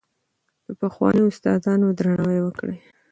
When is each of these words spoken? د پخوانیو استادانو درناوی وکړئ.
د 0.65 0.67
پخوانیو 0.79 1.29
استادانو 1.31 1.87
درناوی 1.97 2.39
وکړئ. 2.43 2.75